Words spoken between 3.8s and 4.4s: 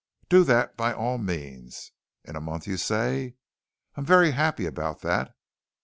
I'm very